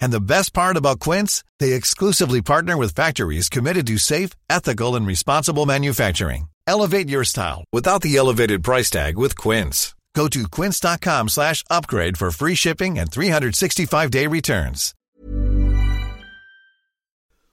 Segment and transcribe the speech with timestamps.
[0.00, 4.96] And the best part about Quince, they exclusively partner with factories committed to safe, ethical,
[4.96, 6.48] and responsible manufacturing.
[6.66, 9.94] Elevate your style without the elevated price tag with Quince.
[10.14, 14.94] Go to quince.com slash upgrade for free shipping and 365-day returns.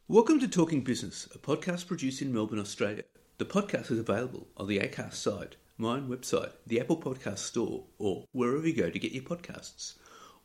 [0.08, 3.04] Welcome to Talking Business, a podcast produced in Melbourne, Australia.
[3.38, 7.84] The podcast is available on the ACAST site, my own website, the Apple Podcast Store,
[8.00, 9.96] or wherever you go to get your podcasts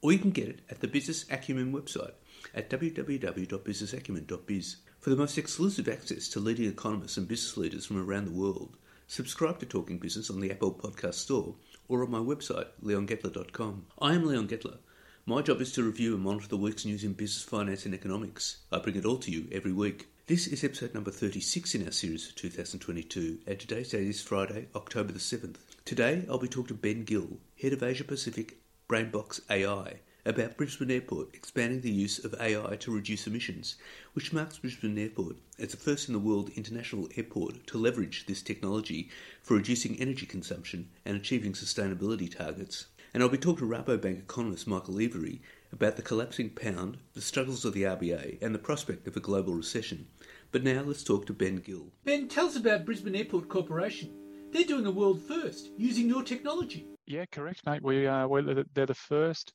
[0.02, 2.12] or you can get it at the Business Acumen website
[2.54, 4.76] at www.businessacumen.biz.
[4.98, 8.76] For the most exclusive access to leading economists and business leaders from around the world,
[9.06, 11.54] subscribe to Talking Business on the Apple Podcast Store
[11.88, 13.86] or on my website, leongettler.com.
[14.00, 14.78] I am Leon Gettler.
[15.24, 18.56] My job is to review and monitor the week's news in business, finance, and economics.
[18.72, 20.08] I bring it all to you every week.
[20.26, 24.66] This is episode number 36 in our series for 2022, and today's date is Friday,
[24.74, 25.56] October the 7th.
[25.84, 30.90] Today, I'll be talking to Ben Gill, Head of Asia Pacific Brainbox AI about Brisbane
[30.90, 33.76] Airport expanding the use of AI to reduce emissions,
[34.12, 38.42] which marks Brisbane Airport as the first in the world international airport to leverage this
[38.42, 39.10] technology
[39.42, 42.86] for reducing energy consumption and achieving sustainability targets.
[43.12, 47.64] And I'll be talking to Rabobank economist Michael Every about the collapsing pound, the struggles
[47.64, 50.06] of the RBA, and the prospect of a global recession.
[50.50, 51.88] But now let's talk to Ben Gill.
[52.04, 54.10] Ben, tell us about Brisbane Airport Corporation.
[54.52, 56.91] They're doing a world first using your technology.
[57.06, 57.82] Yeah, correct, mate.
[57.82, 58.28] We uh,
[58.74, 59.52] they're the first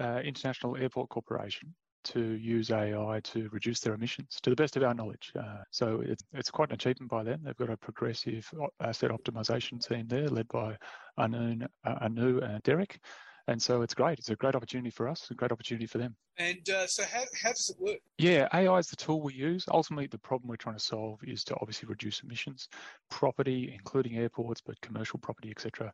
[0.00, 4.82] uh, international airport corporation to use AI to reduce their emissions, to the best of
[4.82, 5.32] our knowledge.
[5.38, 7.40] Uh, so it's, it's quite an achievement by them.
[7.44, 10.76] They've got a progressive asset optimization team there, led by
[11.16, 12.98] Anu, uh, Anu and Derek.
[13.48, 14.18] And so it's great.
[14.18, 16.14] It's a great opportunity for us, a great opportunity for them.
[16.38, 17.98] And uh, so, how, how does it work?
[18.16, 19.64] Yeah, AI is the tool we use.
[19.68, 22.68] Ultimately, the problem we're trying to solve is to obviously reduce emissions.
[23.10, 25.92] Property, including airports, but commercial property, etc.,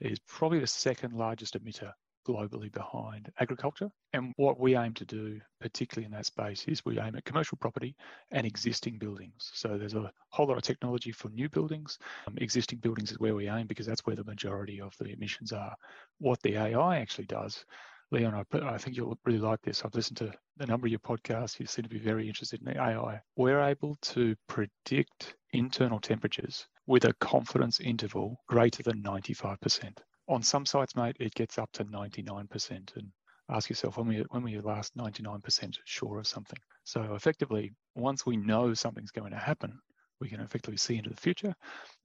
[0.00, 1.92] is probably the second largest emitter
[2.26, 3.90] globally behind agriculture.
[4.12, 7.58] And what we aim to do, particularly in that space, is we aim at commercial
[7.58, 7.96] property
[8.30, 9.50] and existing buildings.
[9.54, 11.98] So there's a whole lot of technology for new buildings.
[12.26, 15.52] Um, existing buildings is where we aim because that's where the majority of the emissions
[15.52, 15.74] are.
[16.18, 17.64] What the AI actually does,
[18.12, 19.84] Leon, I, I think you'll really like this.
[19.84, 21.60] I've listened to a number of your podcasts.
[21.60, 23.20] You seem to be very interested in AI.
[23.36, 29.96] We're able to predict internal temperatures with a confidence interval greater than 95%.
[30.26, 32.70] On some sites, mate, it gets up to 99%.
[32.96, 33.12] And
[33.48, 36.58] ask yourself when we when were you last 99% sure of something?
[36.82, 39.78] So effectively, once we know something's going to happen,
[40.20, 41.54] we can effectively see into the future,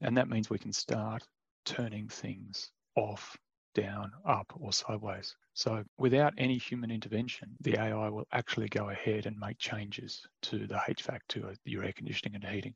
[0.01, 1.23] and that means we can start
[1.65, 3.35] turning things off,
[3.73, 5.35] down, up, or sideways.
[5.55, 10.67] So without any human intervention, the AI will actually go ahead and make changes to
[10.67, 12.75] the HVAC, to your air conditioning and heating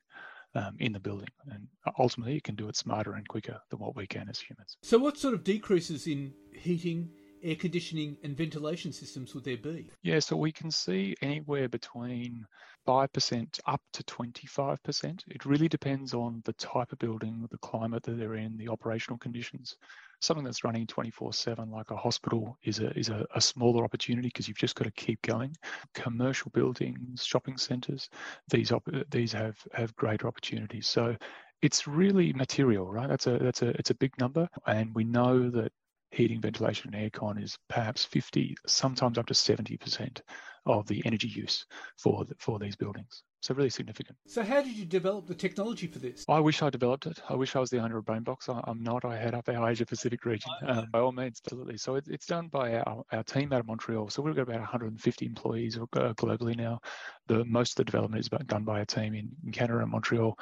[0.56, 1.30] um, in the building.
[1.52, 1.68] And
[1.98, 4.78] ultimately, it can do it smarter and quicker than what we can as humans.
[4.82, 7.10] So, what sort of decreases in heating,
[7.44, 9.90] air conditioning, and ventilation systems would there be?
[10.04, 12.46] Yeah, so we can see anywhere between
[12.88, 15.24] 5% up to 25%.
[15.28, 19.18] It really depends on the type of building, the climate that they're in, the operational
[19.18, 19.76] conditions
[20.22, 24.48] something that's running 24/7 like a hospital is a is a, a smaller opportunity because
[24.48, 25.56] you've just got to keep going.
[25.94, 28.10] Commercial buildings, shopping centres,
[28.50, 30.88] these op- these have have greater opportunities.
[30.88, 31.16] So
[31.62, 33.08] it's really material, right?
[33.08, 35.72] That's a that's a it's a big number, and we know that
[36.20, 40.20] heating, ventilation, and aircon is perhaps 50, sometimes up to 70%
[40.66, 41.66] of the energy use
[41.98, 43.24] for the, for these buildings.
[43.42, 44.18] So really significant.
[44.28, 46.26] So how did you develop the technology for this?
[46.28, 47.22] I wish I developed it.
[47.30, 48.50] I wish I was the owner of Brainbox.
[48.50, 49.06] I, am not.
[49.06, 50.52] I head up our Asia Pacific region.
[50.68, 51.78] Um, by all means, absolutely.
[51.78, 54.10] So it, it's done by our, our team out of Montreal.
[54.10, 56.80] So we've got about 150 employees uh, globally now.
[57.28, 60.38] The most of the development is done by a team in, in Canada and Montreal.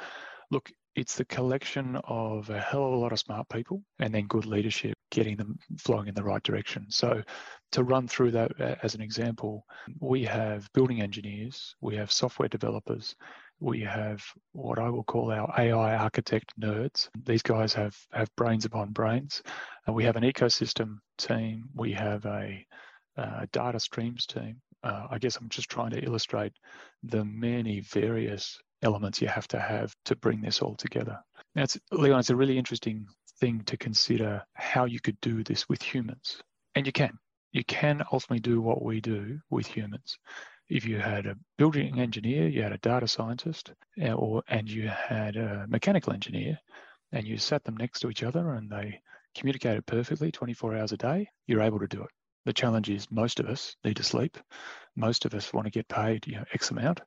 [0.50, 4.26] Look, it's the collection of a hell of a lot of smart people and then
[4.26, 6.86] good leadership getting them flowing in the right direction.
[6.90, 7.22] So,
[7.72, 9.64] to run through that uh, as an example,
[9.98, 13.16] we have building engineers, we have software developers,
[13.58, 14.22] we have
[14.52, 17.08] what I will call our AI architect nerds.
[17.24, 19.42] These guys have, have brains upon brains.
[19.86, 22.64] And we have an ecosystem team, we have a
[23.16, 24.60] uh, data streams team.
[24.84, 26.52] Uh, I guess I'm just trying to illustrate
[27.02, 31.18] the many various elements you have to have to bring this all together.
[31.56, 33.06] Now, it's, Leon, it's a really interesting
[33.40, 36.40] thing to consider how you could do this with humans.
[36.74, 37.18] And you can.
[37.52, 40.18] you can ultimately do what we do with humans.
[40.68, 44.88] If you had a building engineer, you had a data scientist, uh, or and you
[44.88, 46.58] had a mechanical engineer,
[47.12, 49.00] and you sat them next to each other and they
[49.34, 52.10] communicated perfectly 24 hours a day, you're able to do it.
[52.44, 54.38] The challenge is most of us need to sleep.
[54.96, 57.00] Most of us want to get paid you know, X amount.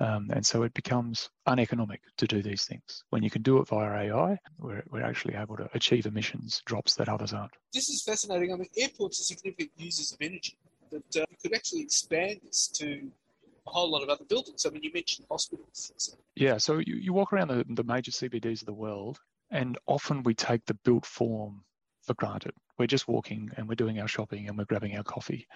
[0.00, 3.02] Um, and so it becomes uneconomic to do these things.
[3.10, 6.94] When you can do it via AI, we're, we're actually able to achieve emissions drops
[6.96, 7.52] that others aren't.
[7.72, 8.52] This is fascinating.
[8.52, 10.56] I mean, airports are significant users of energy,
[10.90, 13.10] but uh, you could actually expand this to
[13.66, 14.64] a whole lot of other buildings.
[14.66, 16.16] I mean, you mentioned hospitals.
[16.36, 19.18] Yeah, so you, you walk around the, the major CBDs of the world,
[19.50, 21.64] and often we take the built form
[22.02, 22.52] for granted.
[22.78, 25.46] We're just walking and we're doing our shopping and we're grabbing our coffee.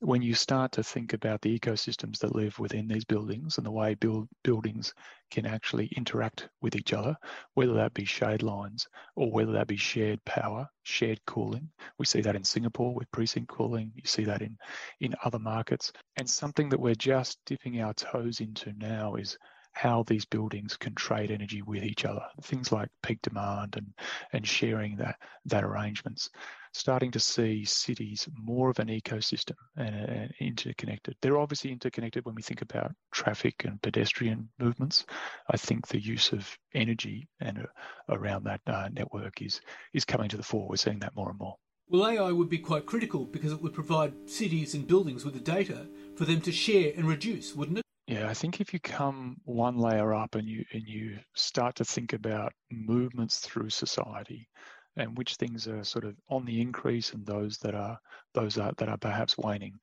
[0.00, 3.70] When you start to think about the ecosystems that live within these buildings and the
[3.70, 4.92] way build, buildings
[5.30, 7.16] can actually interact with each other,
[7.54, 11.70] whether that be shade lines or whether that be shared power, shared cooling.
[11.98, 13.92] We see that in Singapore with precinct cooling.
[13.94, 14.58] You see that in,
[15.00, 15.92] in other markets.
[16.16, 19.38] And something that we're just dipping our toes into now is
[19.72, 22.24] how these buildings can trade energy with each other.
[22.42, 23.94] Things like peak demand and,
[24.32, 26.28] and sharing that, that arrangements.
[26.74, 31.14] Starting to see cities more of an ecosystem and, and interconnected.
[31.20, 35.04] They're obviously interconnected when we think about traffic and pedestrian movements.
[35.50, 37.62] I think the use of energy and uh,
[38.08, 39.60] around that uh, network is
[39.92, 40.68] is coming to the fore.
[40.68, 41.56] We're seeing that more and more.
[41.88, 45.40] Well, AI would be quite critical because it would provide cities and buildings with the
[45.40, 45.86] data
[46.16, 47.84] for them to share and reduce, wouldn't it?
[48.06, 51.84] Yeah, I think if you come one layer up and you and you start to
[51.84, 54.48] think about movements through society
[54.96, 57.98] and which things are sort of on the increase and those that are
[58.34, 59.78] those are, that are perhaps waning,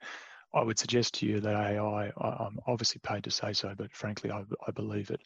[0.54, 2.12] I would suggest to you that AI.
[2.18, 5.22] I'm obviously paid to say so, but frankly, I, I believe it.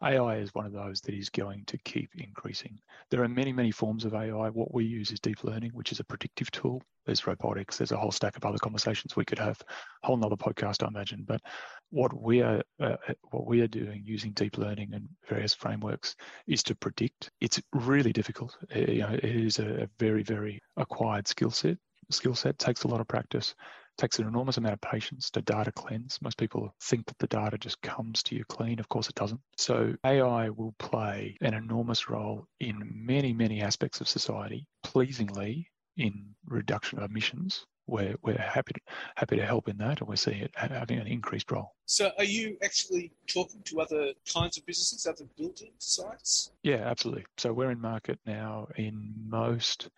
[0.00, 2.78] AI is one of those that is going to keep increasing.
[3.10, 4.48] There are many, many forms of AI.
[4.50, 6.80] What we use is deep learning, which is a predictive tool.
[7.04, 7.78] There's robotics.
[7.78, 9.60] There's a whole stack of other conversations we could have,
[10.04, 11.24] a whole nother podcast, I imagine.
[11.26, 11.40] But
[11.90, 12.96] what we are, uh,
[13.30, 17.30] what we are doing using deep learning and various frameworks is to predict.
[17.40, 18.56] It's really difficult.
[18.74, 21.78] Uh, you know, it is a very, very acquired skill set.
[22.10, 23.54] Skill set takes a lot of practice
[23.98, 26.18] takes an enormous amount of patience to data cleanse.
[26.22, 28.78] Most people think that the data just comes to you clean.
[28.78, 29.40] Of course, it doesn't.
[29.56, 34.66] So AI will play an enormous role in many, many aspects of society.
[34.84, 38.80] Pleasingly, in reduction of emissions, we're, we're happy to,
[39.16, 41.74] happy to help in that, and we're seeing it having an increased role.
[41.86, 46.52] So, are you actually talking to other kinds of businesses, other building sites?
[46.62, 47.26] Yeah, absolutely.
[47.36, 49.88] So we're in market now in most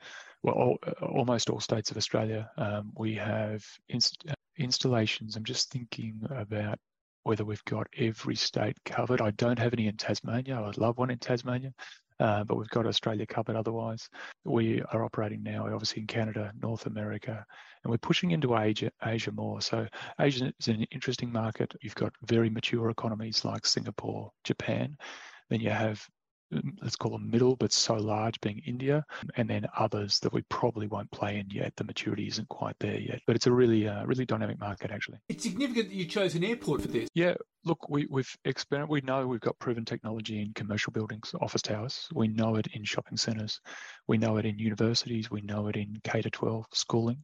[0.43, 2.51] well, all, almost all states of Australia.
[2.57, 4.25] Um, we have inst-
[4.57, 5.37] installations.
[5.37, 6.79] I'm just thinking about
[7.25, 9.21] whether we've got every state covered.
[9.21, 10.63] I don't have any in Tasmania.
[10.63, 11.73] I'd love one in Tasmania.
[12.21, 14.09] Uh, but we've got Australia covered otherwise.
[14.45, 17.45] We are operating now, obviously, in Canada, North America,
[17.83, 19.63] and we're pushing into Asia, Asia more.
[19.63, 19.87] So,
[20.21, 21.75] Asia is an interesting market.
[21.81, 24.97] You've got very mature economies like Singapore, Japan.
[25.49, 26.07] Then you have
[26.83, 29.05] let's call them middle, but so large, being India,
[29.37, 31.75] and then others that we probably won't play in yet.
[31.77, 35.19] The maturity isn't quite there yet, but it's a really, uh, really dynamic market actually.
[35.29, 37.09] It's significant that you chose an airport for this.
[37.15, 38.91] Yeah, look, we, we've experienced.
[38.91, 42.09] We know we've got proven technology in commercial buildings, office towers.
[42.15, 43.61] We know it in shopping centres.
[44.09, 45.31] We know it in universities.
[45.31, 47.23] We know it in K to 12 schooling.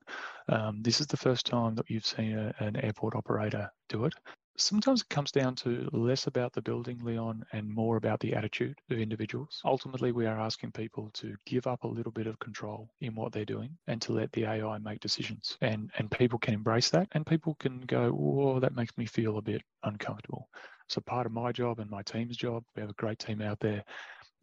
[0.48, 4.14] Um, this is the first time that you've seen a, an airport operator do it
[4.56, 8.78] sometimes it comes down to less about the building, Leon, and more about the attitude
[8.90, 9.60] of individuals.
[9.64, 13.32] Ultimately, we are asking people to give up a little bit of control in what
[13.32, 15.56] they're doing and to let the AI make decisions.
[15.60, 19.38] And and people can embrace that and people can go, oh, that makes me feel
[19.38, 20.48] a bit uncomfortable.
[20.88, 23.58] So part of my job and my team's job, we have a great team out
[23.60, 23.84] there,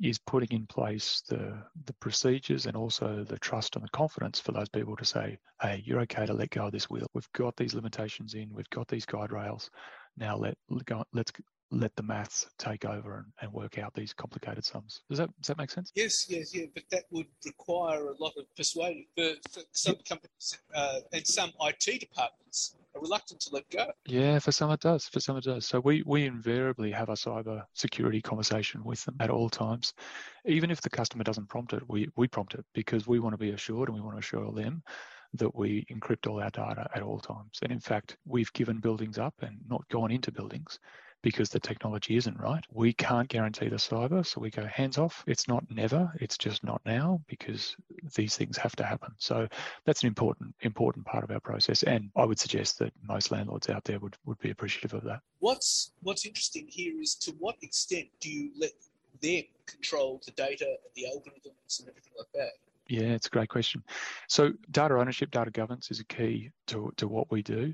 [0.02, 4.52] is putting in place the the procedures and also the trust and the confidence for
[4.52, 7.08] those people to say, hey, you're okay to let go of this wheel.
[7.14, 9.70] We've got these limitations in, we've got these guide rails
[10.18, 10.56] now let
[11.14, 11.32] let's
[11.74, 15.02] let the maths take over and, and work out these complicated sums.
[15.10, 15.92] Does that does that make sense?
[15.96, 16.66] Yes, yes, yeah.
[16.74, 21.52] But that would require a lot of persuading for, for some companies uh, and some
[21.62, 23.88] IT departments are reluctant to let go.
[24.06, 25.08] Yeah, for some it does.
[25.08, 25.66] For some it does.
[25.66, 29.94] So we we invariably have a cyber security conversation with them at all times,
[30.46, 31.84] even if the customer doesn't prompt it.
[31.90, 34.52] We we prompt it because we want to be assured and we want to assure
[34.52, 34.84] them
[35.34, 37.60] that we encrypt all our data at all times.
[37.62, 40.80] And in fact, we've given buildings up and not gone into buildings
[41.24, 42.64] because the technology isn't right.
[42.70, 45.24] We can't guarantee the cyber, so we go hands off.
[45.26, 47.76] It's not never, it's just not now because
[48.14, 49.14] these things have to happen.
[49.18, 49.48] So
[49.86, 51.82] that's an important important part of our process.
[51.84, 55.22] And I would suggest that most landlords out there would, would be appreciative of that.
[55.40, 58.72] What's what's interesting here is to what extent do you let
[59.22, 62.52] them control the data and the algorithms and everything like that?
[62.88, 63.84] Yeah, it's a great question.
[64.28, 67.74] So data ownership, data governance is a key to, to what we do.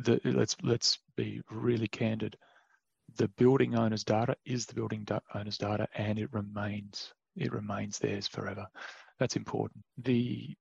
[0.00, 2.36] The, let's let's be really candid.
[3.16, 8.28] The building owner's data is the building owner's data, and it remains it remains theirs
[8.28, 8.66] forever.
[9.18, 9.84] That's important.
[9.98, 10.56] The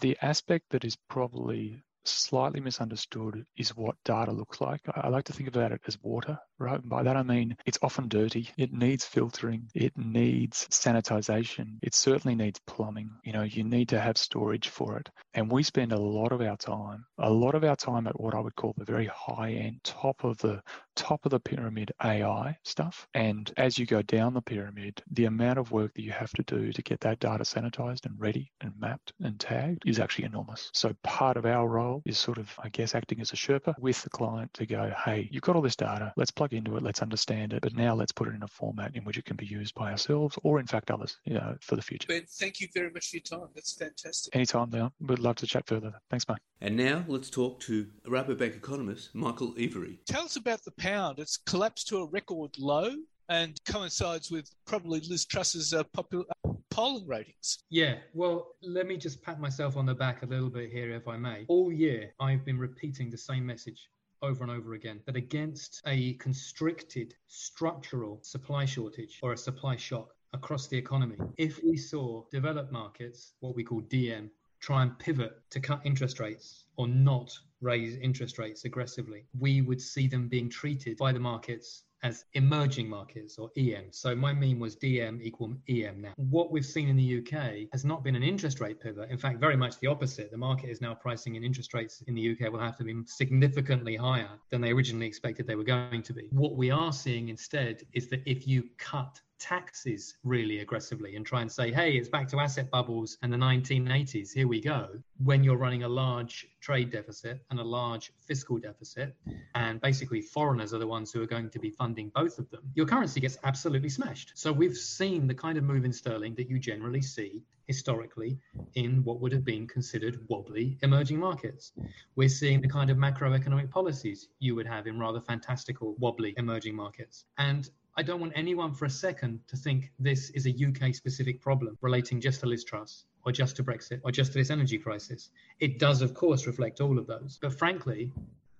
[0.00, 4.80] the aspect that is probably slightly misunderstood is what data looks like.
[4.94, 6.80] I like to think about it as water, right?
[6.80, 8.48] And by that I mean it's often dirty.
[8.56, 9.68] It needs filtering.
[9.74, 11.78] It needs sanitization.
[11.82, 13.10] It certainly needs plumbing.
[13.24, 15.08] You know, you need to have storage for it.
[15.34, 18.34] And we spend a lot of our time, a lot of our time at what
[18.34, 20.62] I would call the very high end, top of the
[20.94, 23.06] top of the pyramid AI stuff.
[23.14, 26.42] And as you go down the pyramid, the amount of work that you have to
[26.42, 30.70] do to get that data sanitized and ready and mapped and tagged is actually enormous.
[30.74, 33.74] So part of our role role is sort of, I guess, acting as a Sherpa
[33.78, 36.82] with the client to go, hey, you've got all this data, let's plug into it,
[36.82, 39.36] let's understand it, but now let's put it in a format in which it can
[39.36, 42.06] be used by ourselves or, in fact, others you know, for the future.
[42.08, 43.48] Ben, thank you very much for your time.
[43.54, 44.34] That's fantastic.
[44.34, 44.92] Anytime, Leon.
[45.00, 45.92] We'd love to chat further.
[46.10, 46.38] Thanks, mate.
[46.60, 50.00] And now let's talk to a Rabobank economist Michael Every.
[50.06, 51.18] Tell us about the pound.
[51.18, 52.94] It's collapsed to a record low
[53.28, 57.58] and coincides with probably Liz Truss's uh, popular, uh, polling ratings.
[57.70, 61.08] Yeah, well, let me just pat myself on the back a little bit here, if
[61.08, 61.44] I may.
[61.48, 63.88] All year, I've been repeating the same message
[64.22, 70.14] over and over again that against a constricted structural supply shortage or a supply shock
[70.32, 75.38] across the economy, if we saw developed markets, what we call DM, try and pivot
[75.50, 80.48] to cut interest rates or not raise interest rates aggressively, we would see them being
[80.48, 83.84] treated by the markets as emerging markets or EM.
[83.90, 86.12] So my meme was DM equal EM now.
[86.16, 89.10] What we've seen in the UK has not been an interest rate pivot.
[89.10, 90.30] In fact, very much the opposite.
[90.30, 92.94] The market is now pricing in interest rates in the UK will have to be
[93.06, 96.28] significantly higher than they originally expected they were going to be.
[96.32, 101.40] What we are seeing instead is that if you cut taxes really aggressively and try
[101.40, 104.90] and say, hey, it's back to asset bubbles and the 1980s, here we go,
[105.24, 109.16] when you're running a large trade deficit and a large fiscal deficit,
[109.56, 112.62] and basically foreigners are the ones who are going to be funding both of them,
[112.74, 114.30] your currency gets absolutely smashed.
[114.36, 118.38] So we've seen the kind of move in sterling that you generally see historically
[118.74, 121.72] in what would have been considered wobbly emerging markets.
[122.16, 126.76] We're seeing the kind of macroeconomic policies you would have in rather fantastical wobbly emerging
[126.76, 127.24] markets.
[127.38, 131.42] And I don't want anyone for a second to think this is a UK specific
[131.42, 134.78] problem relating just to Liz Truss or just to Brexit or just to this energy
[134.78, 135.28] crisis.
[135.60, 137.38] It does, of course, reflect all of those.
[137.42, 138.10] But frankly,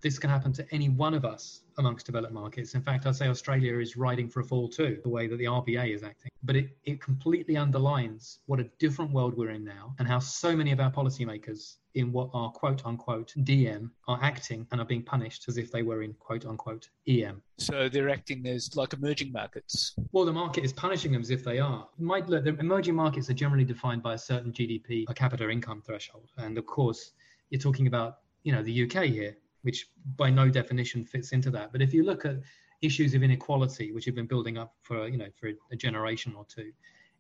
[0.03, 2.75] this can happen to any one of us amongst developed markets.
[2.75, 5.47] In fact, I'd say Australia is riding for a fall too, the way that the
[5.47, 6.31] RBA is acting.
[6.43, 10.55] But it, it completely underlines what a different world we're in now and how so
[10.55, 15.03] many of our policymakers in what are quote unquote DM are acting and are being
[15.03, 17.43] punished as if they were in quote unquote EM.
[17.59, 19.95] So they're acting as like emerging markets.
[20.13, 21.89] Well, the market is punishing them as if they are.
[21.99, 25.83] Might look, the emerging markets are generally defined by a certain GDP per capita income
[25.85, 27.13] threshold, and of course,
[27.51, 31.73] you're talking about you know the UK here which by no definition fits into that.
[31.73, 32.37] But if you look at
[32.83, 36.45] issues of inequality, which have been building up for you know for a generation or
[36.45, 36.73] two,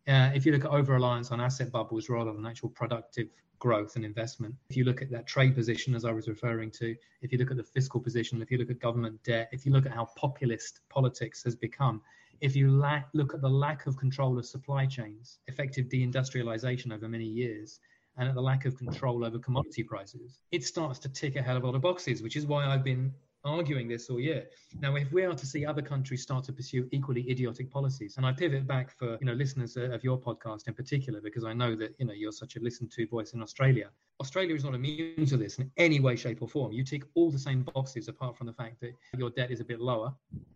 [0.08, 3.28] uh, if you look at over reliance on asset bubbles rather than actual productive
[3.62, 6.96] growth and investment, if you look at that trade position, as I was referring to,
[7.20, 9.70] if you look at the fiscal position, if you look at government debt, if you
[9.70, 12.02] look at how populist politics has become,
[12.40, 17.08] if you la- look at the lack of control of supply chains, effective deindustrialization over
[17.08, 17.78] many years,
[18.16, 21.56] and at the lack of control over commodity prices, it starts to tick a hell
[21.56, 23.14] of a lot of boxes, which is why I've been
[23.44, 24.46] arguing this all year.
[24.80, 28.26] Now, if we are to see other countries start to pursue equally idiotic policies, and
[28.26, 31.74] I pivot back for you know listeners of your podcast in particular, because I know
[31.76, 33.90] that you know you're such a listened to voice in Australia.
[34.20, 36.72] Australia is not immune to this in any way, shape, or form.
[36.72, 39.64] You tick all the same boxes, apart from the fact that your debt is a
[39.64, 40.14] bit lower,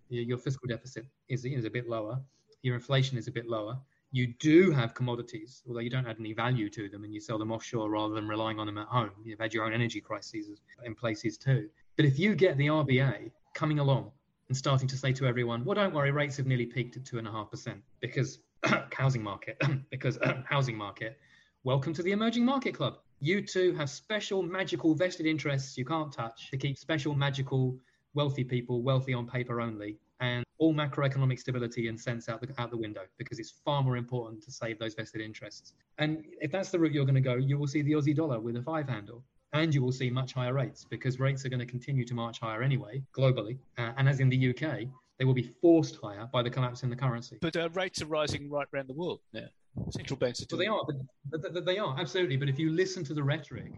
[0.08, 2.20] your fiscal deficit is, is a bit lower,
[2.62, 3.78] your inflation is a bit lower,
[4.12, 7.38] you do have commodities, although you don't add any value to them and you sell
[7.38, 9.10] them offshore rather than relying on them at home.
[9.24, 10.48] You've had your own energy crises
[10.84, 11.68] in places too.
[11.96, 14.12] But if you get the RBA coming along
[14.48, 17.80] and starting to say to everyone, well, don't worry, rates have nearly peaked at 2.5%
[18.00, 18.40] because
[18.92, 19.60] housing market,
[19.90, 21.18] because um, housing market,
[21.64, 22.98] welcome to the emerging market club.
[23.20, 27.78] You two have special magical vested interests you can't touch to keep special magical
[28.12, 32.70] wealthy people wealthy on paper only and all macroeconomic stability and sense out the, out
[32.70, 35.72] the window because it's far more important to save those vested interests.
[35.96, 38.38] And if that's the route you're going to go, you will see the Aussie dollar
[38.38, 39.22] with a five handle.
[39.56, 42.40] And you will see much higher rates because rates are going to continue to march
[42.40, 43.56] higher anyway, globally.
[43.78, 44.86] Uh, and as in the UK,
[45.18, 47.38] they will be forced higher by the collapse in the currency.
[47.40, 49.46] But uh, rates are rising right around the world now.
[49.90, 51.42] Central banks are doing well, they are.
[51.54, 52.36] But, they are, absolutely.
[52.36, 53.72] But if you listen to the rhetoric,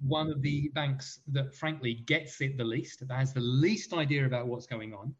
[0.00, 4.26] one of the banks that frankly gets it the least, that has the least idea
[4.26, 5.14] about what's going on,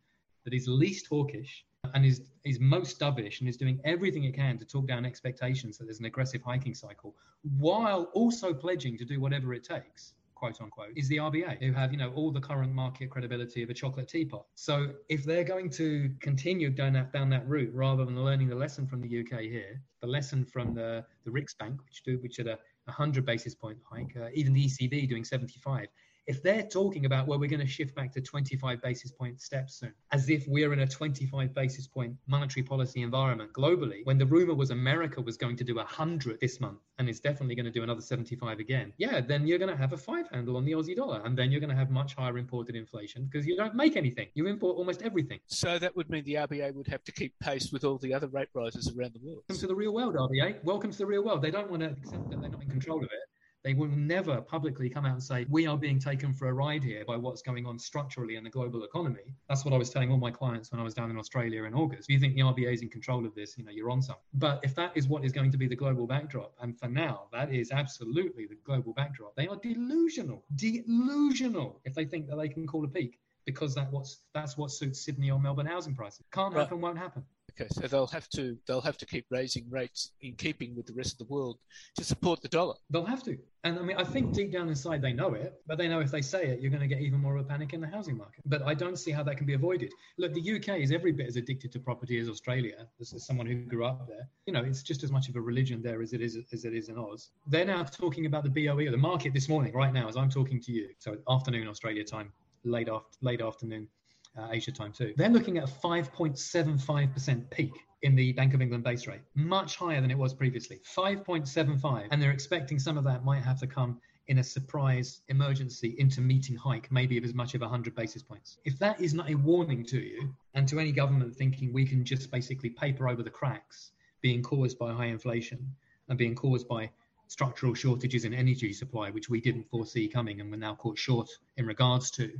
[0.44, 1.64] that is least hawkish
[1.94, 5.78] and is is most dovish and is doing everything it can to talk down expectations
[5.78, 7.14] that there's an aggressive hiking cycle,
[7.58, 11.92] while also pledging to do whatever it takes quote unquote, is the RBA, who have,
[11.92, 14.44] you know, all the current market credibility of a chocolate teapot.
[14.56, 18.56] So if they're going to continue down that down that route rather than learning the
[18.56, 22.48] lesson from the UK here, the lesson from the the Riksbank, which do which at
[22.48, 25.86] a 100 basis point hike, uh, even the ECB doing 75,
[26.26, 29.74] if they're talking about, well, we're going to shift back to 25 basis point steps
[29.74, 34.26] soon, as if we're in a 25 basis point monetary policy environment globally, when the
[34.26, 37.72] rumor was America was going to do 100 this month and is definitely going to
[37.72, 40.72] do another 75 again, yeah, then you're going to have a five handle on the
[40.72, 41.22] Aussie dollar.
[41.24, 44.28] And then you're going to have much higher imported inflation because you don't make anything.
[44.34, 45.40] You import almost everything.
[45.46, 48.28] So that would mean the RBA would have to keep pace with all the other
[48.28, 49.42] rate rises around the world.
[49.48, 50.62] Welcome to the real world, RBA.
[50.62, 51.42] Welcome to the real world.
[51.42, 53.31] They don't want to accept that they're not in control of it.
[53.64, 56.82] They will never publicly come out and say, we are being taken for a ride
[56.82, 59.34] here by what's going on structurally in the global economy.
[59.48, 61.74] That's what I was telling all my clients when I was down in Australia in
[61.74, 62.08] August.
[62.08, 64.22] If you think the RBA is in control of this, you know, you're on something.
[64.34, 67.28] But if that is what is going to be the global backdrop, and for now,
[67.32, 72.48] that is absolutely the global backdrop, they are delusional, delusional if they think that they
[72.48, 76.24] can call a peak because that what's that's what suits Sydney or Melbourne housing prices.
[76.32, 77.24] Can't happen, won't happen.
[77.60, 80.94] Okay, so they'll have to they'll have to keep raising rates in keeping with the
[80.94, 81.58] rest of the world
[81.96, 82.74] to support the dollar.
[82.88, 85.76] They'll have to, and I mean I think deep down inside they know it, but
[85.76, 87.74] they know if they say it, you're going to get even more of a panic
[87.74, 88.42] in the housing market.
[88.46, 89.92] But I don't see how that can be avoided.
[90.18, 92.86] Look, the UK is every bit as addicted to property as Australia.
[92.98, 94.28] This is someone who grew up there.
[94.46, 96.72] You know, it's just as much of a religion there as it is as it
[96.72, 97.30] is in Oz.
[97.46, 100.30] They're now talking about the BOE or the market this morning, right now, as I'm
[100.30, 100.88] talking to you.
[100.98, 102.32] So afternoon Australia time,
[102.64, 103.88] late after late afternoon.
[104.36, 105.12] Uh, Asia time too.
[105.16, 110.00] They're looking at a 5.75% peak in the Bank of England base rate, much higher
[110.00, 112.08] than it was previously, 5.75.
[112.10, 116.56] And they're expecting some of that might have to come in a surprise emergency intermeeting
[116.56, 118.58] hike, maybe of as much of 100 basis points.
[118.64, 122.04] If that is not a warning to you and to any government thinking we can
[122.04, 123.90] just basically paper over the cracks
[124.22, 125.74] being caused by high inflation
[126.08, 126.90] and being caused by
[127.26, 131.28] structural shortages in energy supply, which we didn't foresee coming and we're now caught short
[131.56, 132.32] in regards to,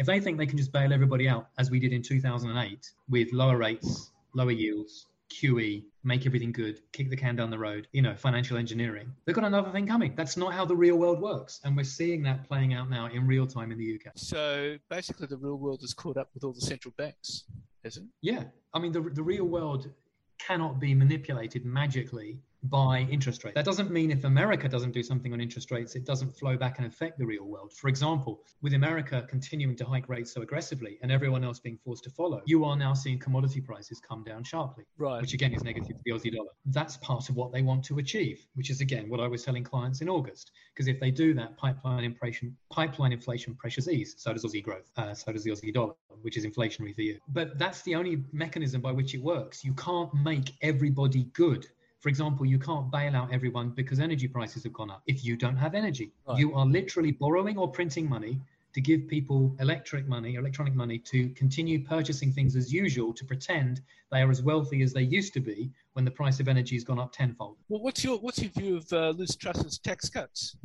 [0.00, 3.30] if they think they can just bail everybody out as we did in 2008 with
[3.32, 8.00] lower rates lower yields, QE, make everything good, kick the can down the road, you
[8.00, 9.12] know, financial engineering.
[9.24, 10.14] They've got another thing coming.
[10.16, 11.60] That's not how the real world works.
[11.64, 14.12] And we're seeing that playing out now in real time in the UK.
[14.16, 17.44] So basically, the real world is caught up with all the central banks,
[17.84, 18.10] isn't it?
[18.22, 18.44] Yeah.
[18.72, 19.90] I mean, the, the real world
[20.38, 23.54] cannot be manipulated magically by interest rates.
[23.54, 26.78] That doesn't mean if America doesn't do something on interest rates, it doesn't flow back
[26.78, 27.72] and affect the real world.
[27.72, 32.04] For example, with America continuing to hike rates so aggressively and everyone else being forced
[32.04, 35.20] to follow, you are now seeing commodity prices come down sharply, right.
[35.20, 36.50] which again is negative to the Aussie dollar.
[36.66, 39.64] That's part of what they want to achieve, which is again what I was telling
[39.64, 40.52] clients in August.
[40.74, 44.14] Because if they do that, pipeline inflation, pipeline inflation pressures ease.
[44.18, 44.90] So does Aussie growth.
[44.96, 47.18] Uh, so does the Aussie dollar, which is inflationary for you.
[47.28, 49.64] But that's the only mechanism by which it works.
[49.64, 51.66] You can't make everybody good
[52.00, 55.36] for example, you can't bail out everyone because energy prices have gone up if you
[55.36, 56.12] don't have energy.
[56.26, 56.38] Right.
[56.38, 58.40] You are literally borrowing or printing money
[58.72, 63.82] to give people electric money, electronic money, to continue purchasing things as usual to pretend
[64.10, 66.84] they are as wealthy as they used to be when the price of energy has
[66.84, 67.56] gone up tenfold.
[67.68, 70.56] Well, what's your what's your view of uh, Liz Truss's tax cuts?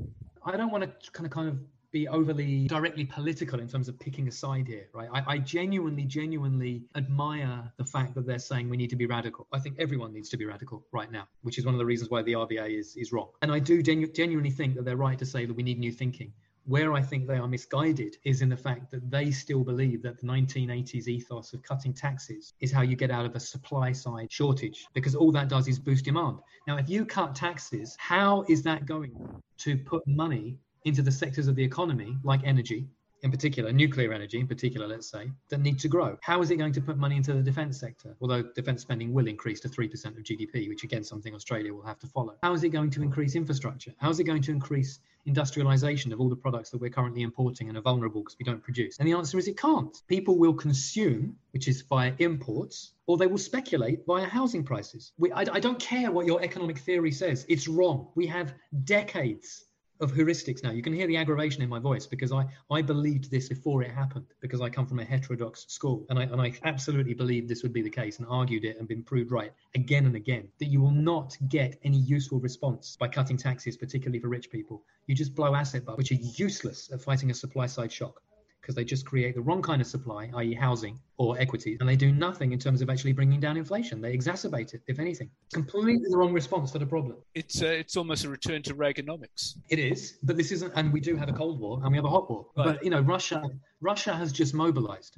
[0.45, 1.57] I don't want to kind of kind of
[1.95, 5.07] be overly directly political in terms of picking a side here, right?
[5.13, 9.47] I, I, genuinely, genuinely admire the fact that they're saying we need to be radical.
[9.53, 12.09] I think everyone needs to be radical right now, which is one of the reasons
[12.09, 13.29] why the RBA is, is wrong.
[13.41, 15.93] And I do genu- genuinely think that they're right to say that we need new
[15.93, 16.33] thinking.
[16.65, 20.19] Where I think they are misguided is in the fact that they still believe that
[20.19, 24.29] the 1980s ethos of cutting taxes is how you get out of a supply side
[24.29, 26.39] shortage, because all that does is boost demand.
[26.67, 29.13] Now, if you cut taxes, how is that going
[29.59, 32.87] to put money into the sectors of the economy, like energy,
[33.23, 36.15] in particular, nuclear energy in particular, let's say, that need to grow.
[36.21, 38.15] How is it going to put money into the defence sector?
[38.21, 41.97] Although defence spending will increase to 3% of GDP, which again, something Australia will have
[41.99, 42.35] to follow.
[42.43, 43.93] How is it going to increase infrastructure?
[43.97, 47.67] How is it going to increase industrialization of all the products that we're currently importing
[47.67, 48.99] and are vulnerable because we don't produce?
[48.99, 49.97] And the answer is it can't.
[50.07, 55.13] People will consume, which is via imports, or they will speculate via housing prices.
[55.17, 58.09] We, I, I don't care what your economic theory says, it's wrong.
[58.13, 59.65] We have decades
[59.99, 60.71] of heuristics now.
[60.71, 63.91] You can hear the aggravation in my voice because I, I believed this before it
[63.91, 67.63] happened because I come from a heterodox school and I, and I absolutely believed this
[67.63, 70.65] would be the case and argued it and been proved right again and again that
[70.65, 74.83] you will not get any useful response by cutting taxes, particularly for rich people.
[75.07, 78.21] You just blow asset bubbles, which are useless at fighting a supply side shock
[78.65, 81.95] because they just create the wrong kind of supply, i.e., housing or equity, and they
[81.95, 84.01] do nothing in terms of actually bringing down inflation.
[84.01, 85.29] They exacerbate it, if anything.
[85.45, 87.17] It's completely the wrong response to the problem.
[87.35, 89.57] It's uh, it's almost a return to Reaganomics.
[89.69, 90.73] It is, but this isn't.
[90.75, 92.47] And we do have a Cold War and we have a hot war.
[92.57, 92.65] Right.
[92.65, 93.43] But you know, Russia
[93.81, 95.17] Russia has just mobilized.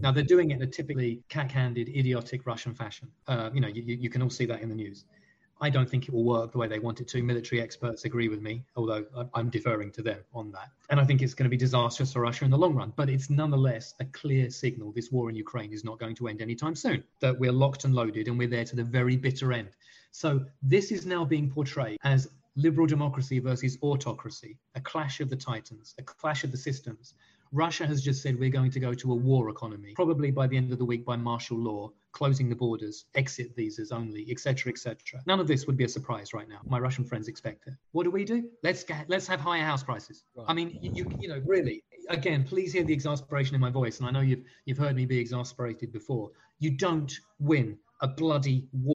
[0.00, 3.08] Now they're doing it in a typically cack-handed, idiotic Russian fashion.
[3.28, 5.04] Uh, you know, you, you can all see that in the news.
[5.62, 7.22] I don't think it will work the way they want it to.
[7.22, 10.70] Military experts agree with me, although I'm deferring to them on that.
[10.88, 12.92] And I think it's going to be disastrous for Russia in the long run.
[12.96, 16.40] But it's nonetheless a clear signal this war in Ukraine is not going to end
[16.40, 19.68] anytime soon, that we're locked and loaded and we're there to the very bitter end.
[20.12, 25.36] So this is now being portrayed as liberal democracy versus autocracy, a clash of the
[25.36, 27.14] titans, a clash of the systems.
[27.52, 30.56] Russia has just said we're going to go to a war economy, probably by the
[30.56, 35.20] end of the week by martial law, closing the borders, exit visas only, etc., etc.
[35.26, 36.60] None of this would be a surprise right now.
[36.66, 37.74] My Russian friends expect it.
[37.92, 38.48] What do we do?
[38.62, 40.24] Let's get, let's have higher house prices.
[40.46, 41.82] I mean, you, you you know really.
[42.08, 45.06] Again, please hear the exasperation in my voice, and I know you've you've heard me
[45.06, 46.30] be exasperated before.
[46.58, 48.94] You don't win a bloody war.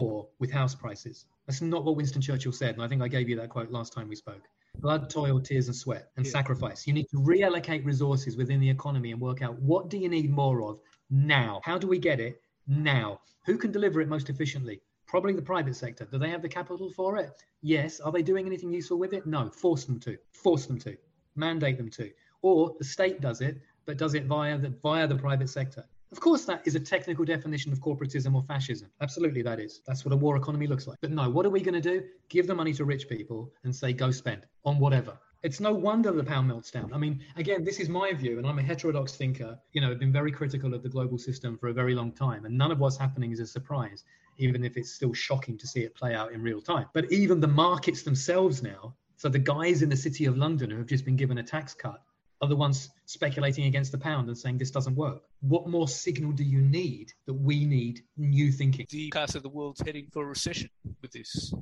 [0.00, 1.26] Poor with house prices.
[1.46, 3.92] That's not what Winston Churchill said, and I think I gave you that quote last
[3.92, 4.42] time we spoke.
[4.78, 6.32] Blood, toil, tears, and sweat, and Yeah.
[6.32, 6.86] sacrifice.
[6.86, 10.30] You need to reallocate resources within the economy and work out what do you need
[10.30, 11.60] more of now?
[11.64, 13.20] How do we get it now?
[13.44, 14.80] Who can deliver it most efficiently?
[15.06, 16.06] Probably the private sector.
[16.06, 17.30] Do they have the capital for it?
[17.60, 18.00] Yes.
[18.00, 19.26] Are they doing anything useful with it?
[19.26, 19.50] No.
[19.50, 20.16] Force them to.
[20.32, 20.96] Force them to.
[21.34, 22.10] Mandate them to.
[22.42, 25.84] Or the state does it, but does it via the via the private sector.
[26.12, 28.88] Of course, that is a technical definition of corporatism or fascism.
[29.00, 29.80] Absolutely, that is.
[29.84, 30.98] That's what a war economy looks like.
[31.00, 32.04] But no, what are we going to do?
[32.28, 35.18] Give the money to rich people and say, go spend on whatever.
[35.42, 36.92] It's no wonder the pound melts down.
[36.94, 39.58] I mean, again, this is my view, and I'm a heterodox thinker.
[39.72, 42.44] You know, I've been very critical of the global system for a very long time,
[42.44, 44.04] and none of what's happening is a surprise,
[44.38, 46.86] even if it's still shocking to see it play out in real time.
[46.94, 50.78] But even the markets themselves now, so the guys in the city of London who
[50.78, 52.02] have just been given a tax cut,
[52.40, 55.22] are the ones speculating against the pound and saying this doesn't work.
[55.40, 58.86] What more signal do you need that we need new thinking?
[58.90, 60.70] The cast of the world's heading for a recession
[61.02, 61.52] with this.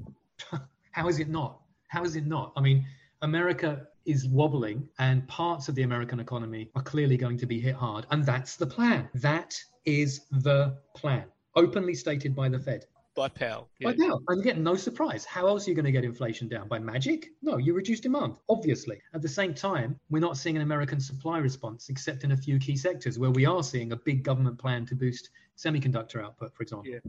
[0.93, 1.61] How is it not?
[1.89, 2.53] How is it not?
[2.57, 2.87] I mean,
[3.23, 7.75] America is wobbling, and parts of the American economy are clearly going to be hit
[7.75, 8.07] hard.
[8.11, 9.09] And that's the plan.
[9.15, 11.25] That is the plan,
[11.57, 12.87] openly stated by the Fed.
[13.19, 13.69] By Powell.
[13.83, 15.25] By now, and again, no surprise.
[15.25, 16.69] How else are you going to get inflation down?
[16.69, 17.31] By magic?
[17.43, 19.01] No, you reduce demand, obviously.
[19.13, 22.61] At the same time, we're not seeing an American supply response, except in a few
[22.61, 26.63] key sectors where we are seeing a big government plan to boost semiconductor output, for
[26.63, 26.93] example.
[26.93, 27.01] Yeah.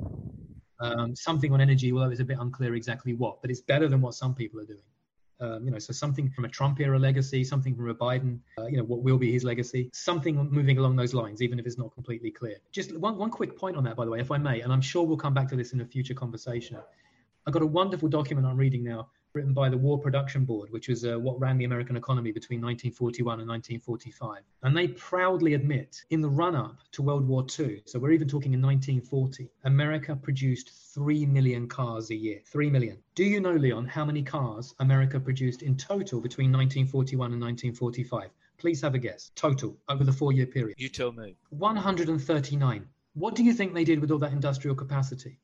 [0.80, 4.02] Um, something on energy, although it's a bit unclear exactly what, but it's better than
[4.02, 4.82] what some people are doing.
[5.42, 8.66] Um, you know, so something from a Trump era legacy, something from a Biden, uh,
[8.66, 11.78] you know, what will be his legacy, something moving along those lines, even if it's
[11.78, 12.58] not completely clear.
[12.72, 14.82] Just one, one quick point on that, by the way, if I may, and I'm
[14.82, 16.78] sure we'll come back to this in a future conversation.
[17.48, 20.90] I've got a wonderful document I'm reading now, written by the War Production Board, which
[20.90, 24.44] was uh, what ran the American economy between 1941 and 1945.
[24.64, 28.28] And they proudly admit in the run up to World War II, so we're even
[28.28, 32.42] talking in 1940, America produced 3 million cars a year.
[32.48, 32.98] 3 million.
[33.16, 38.32] Do you know, Leon, how many cars America produced in total between 1941 and 1945?
[38.58, 39.32] Please have a guess.
[39.36, 40.76] Total over the four year period.
[40.78, 41.38] You tell me.
[41.52, 42.86] 139.
[43.14, 45.40] What do you think they did with all that industrial capacity?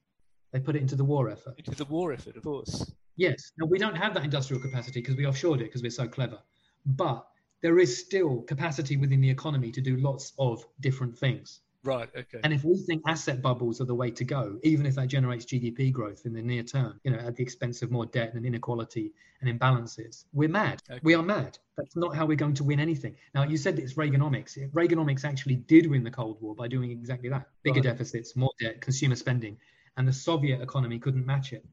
[0.52, 1.56] They put it into the war effort.
[1.60, 2.92] Into the war effort, of course.
[3.16, 3.52] Yes.
[3.58, 6.40] Now, we don't have that industrial capacity because we offshored it because we're so clever.
[6.86, 7.26] But
[7.62, 11.62] there is still capacity within the economy to do lots of different things.
[11.86, 12.10] Right.
[12.16, 12.40] Okay.
[12.44, 15.46] And if we think asset bubbles are the way to go, even if that generates
[15.46, 18.44] GDP growth in the near term, you know, at the expense of more debt and
[18.44, 20.82] inequality and imbalances, we're mad.
[20.90, 21.00] Okay.
[21.04, 21.60] We are mad.
[21.78, 23.16] That's not how we're going to win anything.
[23.36, 24.58] Now, you said it's Reaganomics.
[24.72, 27.84] Reaganomics actually did win the Cold War by doing exactly that: bigger right.
[27.84, 29.56] deficits, more debt, consumer spending,
[29.98, 31.64] and the Soviet economy couldn't match it.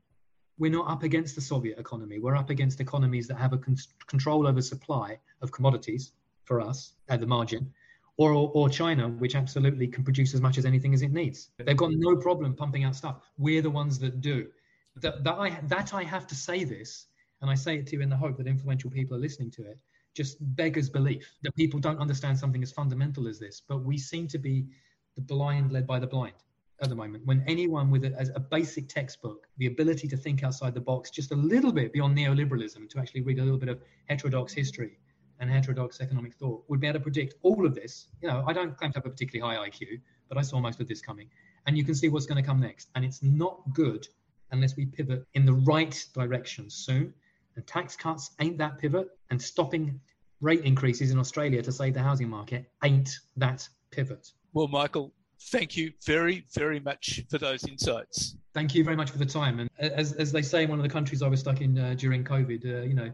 [0.59, 2.19] We're not up against the Soviet economy.
[2.19, 6.13] We're up against economies that have a con- control over supply of commodities
[6.45, 7.73] for us at the margin
[8.17, 11.51] or, or China, which absolutely can produce as much as anything as it needs.
[11.59, 13.23] They've got no problem pumping out stuff.
[13.39, 14.49] We're the ones that do.
[14.97, 17.07] That, that, I, that I have to say this,
[17.41, 19.63] and I say it to you in the hope that influential people are listening to
[19.63, 19.79] it,
[20.15, 23.63] just beggars belief that people don't understand something as fundamental as this.
[23.67, 24.67] But we seem to be
[25.15, 26.35] the blind led by the blind
[26.83, 27.25] at the moment.
[27.25, 31.33] When anyone with a, a basic textbook, the ability to think outside the box just
[31.33, 34.99] a little bit beyond neoliberalism, to actually read a little bit of heterodox history,
[35.43, 38.07] and heterodox economic thought would be able to predict all of this.
[38.21, 40.81] You know, I don't claim to have a particularly high IQ, but I saw most
[40.81, 41.29] of this coming.
[41.67, 42.89] And you can see what's going to come next.
[42.95, 44.07] And it's not good
[44.53, 47.13] unless we pivot in the right direction soon.
[47.57, 49.09] And tax cuts ain't that pivot.
[49.31, 50.01] And stopping
[50.41, 54.31] rate increases in Australia to save the housing market ain't that pivot.
[54.53, 55.13] Well, Michael,
[55.51, 58.37] thank you very, very much for those insights.
[58.55, 59.61] Thank you very much for the time.
[59.61, 61.95] And as, as they say in one of the countries I was stuck in uh,
[61.97, 63.11] during COVID, uh, you know,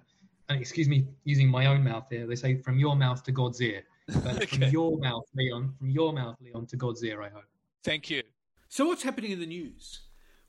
[0.49, 3.61] and excuse me using my own mouth here, they say from your mouth to God's
[3.61, 3.83] ear.
[4.07, 4.47] But okay.
[4.47, 7.45] from your mouth, Leon, from your mouth, Leon, to God's ear, I hope.
[7.85, 8.23] Thank you.
[8.69, 10.01] So, what's happening in the news?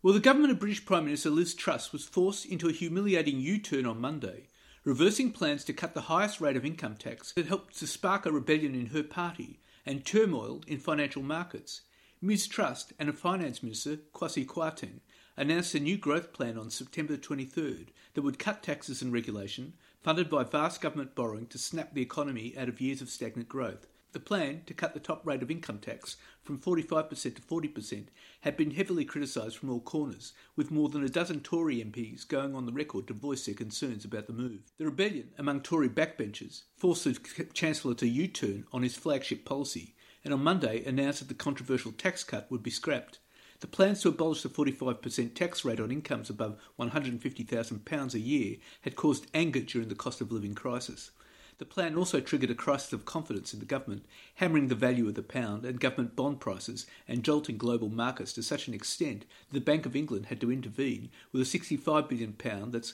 [0.02, 3.60] Well, the government of British Prime Minister Liz Truss was forced into a humiliating U
[3.60, 4.48] turn on Monday,
[4.86, 8.32] reversing plans to cut the highest rate of income tax that helped to spark a
[8.32, 11.82] rebellion in her party and turmoil in financial markets.
[12.22, 12.48] Ms.
[12.48, 15.00] Truss and a finance minister, Kwasi Kwarteng,
[15.36, 19.74] announced a new growth plan on September 23rd that would cut taxes and regulation,
[20.04, 23.88] funded by vast government borrowing to snap the economy out of years of stagnant growth.
[24.12, 28.08] The plan to cut the top rate of income tax from 45% to 40%
[28.42, 32.56] had been heavily criticised from all corners, with more than a dozen Tory MPs going
[32.56, 34.62] on the record to voice their concerns about the move.
[34.80, 39.94] The rebellion among Tory backbenchers forced the Chancellor to U turn on his flagship policy,
[40.26, 43.20] and on Monday announced that the controversial tax cut would be scrapped.
[43.60, 48.96] The plans to abolish the 45% tax rate on incomes above £150,000 a year had
[48.96, 51.12] caused anger during the cost of living crisis.
[51.60, 55.16] The plan also triggered a crisis of confidence in the government, hammering the value of
[55.16, 59.60] the pound and government bond prices and jolting global markets to such an extent that
[59.60, 62.94] the Bank of England had to intervene with a 65 billion pound, that's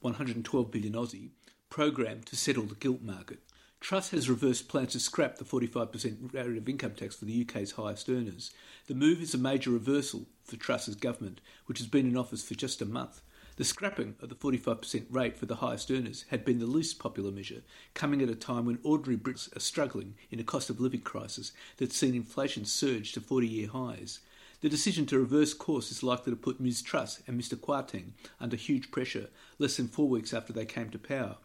[0.00, 1.30] 112 billion Aussie,
[1.68, 3.38] program to settle the gilt market.
[3.78, 7.72] Truss has reversed plans to scrap the 45% rate of income tax for the UK's
[7.72, 8.50] highest earners.
[8.88, 12.54] The move is a major reversal for Truss's government, which has been in office for
[12.54, 13.22] just a month.
[13.60, 17.30] The scrapping of the 45% rate for the highest earners had been the least popular
[17.30, 17.60] measure,
[17.92, 21.52] coming at a time when ordinary Brits are struggling in a cost of living crisis
[21.76, 24.20] that's seen inflation surge to 40 year highs.
[24.62, 28.56] The decision to reverse course is likely to put Ms Truss and Mr Kwarteng under
[28.56, 31.36] huge pressure less than four weeks after they came to power.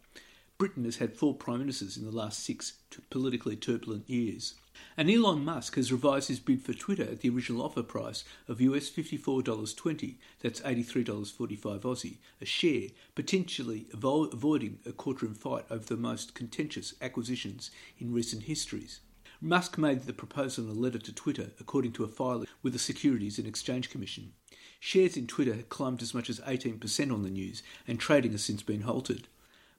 [0.58, 2.78] Britain has had four prime ministers in the last six
[3.10, 4.54] politically turbulent years.
[4.96, 8.62] And Elon Musk has revised his bid for Twitter at the original offer price of
[8.62, 15.98] US $54.20, that's $83.45 Aussie, a share, potentially avo- avoiding a courtroom fight over the
[15.98, 19.02] most contentious acquisitions in recent histories.
[19.42, 22.80] Musk made the proposal in a letter to Twitter, according to a filing with the
[22.80, 24.32] Securities and Exchange Commission.
[24.80, 28.64] Shares in Twitter climbed as much as 18% on the news, and trading has since
[28.64, 29.28] been halted.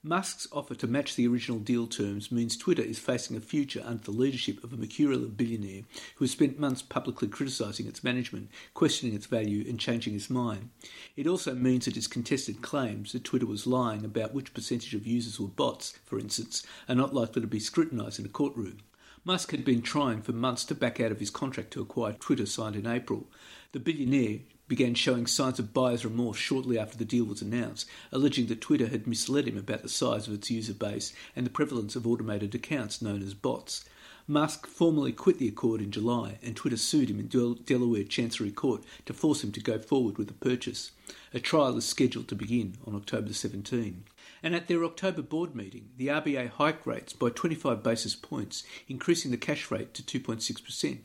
[0.07, 4.05] Musk's offer to match the original deal terms means Twitter is facing a future under
[4.05, 5.83] the leadership of a mercurial billionaire
[6.14, 10.71] who has spent months publicly criticising its management, questioning its value, and changing his mind.
[11.16, 15.09] It also means that his contested claims that Twitter was lying about which percentage of
[15.09, 18.79] users were bots, for instance, are not likely to be scrutinised in a courtroom.
[19.25, 22.47] Musk had been trying for months to back out of his contract to acquire Twitter
[22.47, 23.27] signed in April.
[23.73, 28.46] The billionaire began showing signs of buyer's remorse shortly after the deal was announced, alleging
[28.46, 31.94] that Twitter had misled him about the size of its user base and the prevalence
[31.94, 33.85] of automated accounts known as bots.
[34.29, 38.50] Musk formally quit the accord in July, and Twitter sued him in Del- Delaware Chancery
[38.50, 40.90] Court to force him to go forward with the purchase.
[41.33, 44.02] A trial is scheduled to begin on October 17.
[44.42, 49.31] And at their October board meeting, the RBA hiked rates by 25 basis points, increasing
[49.31, 50.98] the cash rate to 2.6%.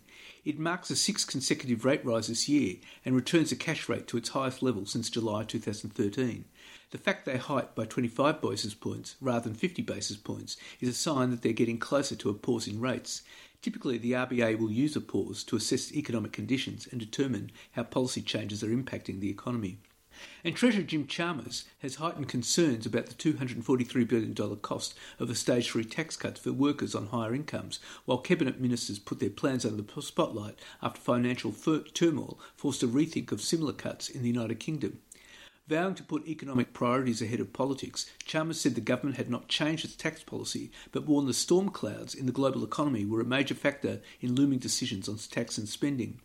[0.44, 4.18] It marks a sixth consecutive rate rise this year and returns the cash rate to
[4.18, 6.46] its highest level since July 2013.
[6.90, 10.94] The fact they hiked by 25 basis points rather than 50 basis points is a
[10.94, 13.22] sign that they're getting closer to a pause in rates.
[13.62, 18.24] Typically, the RBA will use a pause to assess economic conditions and determine how policy
[18.24, 19.78] changes are impacting the economy.
[20.44, 25.70] And Treasurer Jim Chalmers has heightened concerns about the $243 billion cost of a stage
[25.70, 29.82] three tax cut for workers on higher incomes, while cabinet ministers put their plans under
[29.82, 31.54] the spotlight after financial
[31.94, 35.00] turmoil forced a rethink of similar cuts in the United Kingdom.
[35.68, 39.86] Vowing to put economic priorities ahead of politics, Chalmers said the government had not changed
[39.86, 43.56] its tax policy, but warned the storm clouds in the global economy were a major
[43.56, 46.20] factor in looming decisions on tax and spending.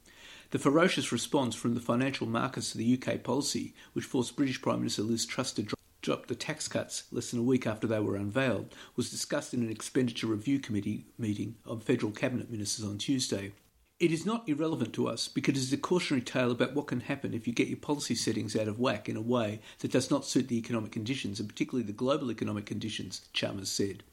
[0.50, 4.78] The ferocious response from the financial markets to the UK policy, which forced British Prime
[4.78, 5.66] Minister Liz Truss to
[6.02, 9.64] drop the tax cuts less than a week after they were unveiled, was discussed in
[9.64, 13.50] an expenditure review committee meeting of federal cabinet ministers on Tuesday.
[13.98, 17.00] It is not irrelevant to us because it is a cautionary tale about what can
[17.00, 20.10] happen if you get your policy settings out of whack in a way that does
[20.10, 24.04] not suit the economic conditions, and particularly the global economic conditions, Chalmers said.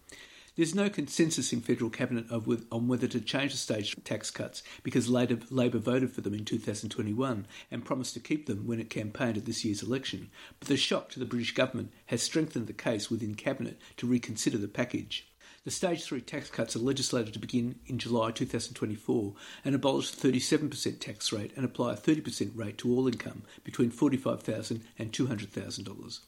[0.56, 5.10] There's no consensus in federal cabinet on whether to change the stage tax cuts because
[5.10, 9.46] Labor voted for them in 2021 and promised to keep them when it campaigned at
[9.46, 10.30] this year's election.
[10.60, 14.60] But the shock to the British government has strengthened the case within cabinet to reconsider
[14.60, 15.28] the package.
[15.64, 19.34] The Stage 3 tax cuts are legislated to begin in July 2024
[19.66, 23.90] and abolish the 37% tax rate and apply a 30% rate to all income between
[23.90, 26.20] $45,000 and $200,000.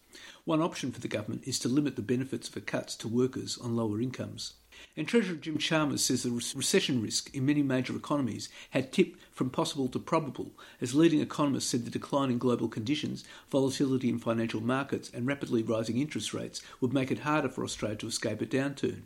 [0.45, 3.57] One option for the government is to limit the benefits of the cuts to workers
[3.57, 4.53] on lower incomes.
[4.95, 9.49] And Treasurer Jim Chalmers says the recession risk in many major economies had tipped from
[9.49, 14.61] possible to probable, as leading economists said the decline in global conditions, volatility in financial
[14.61, 18.45] markets, and rapidly rising interest rates would make it harder for Australia to escape a
[18.45, 19.01] downturn.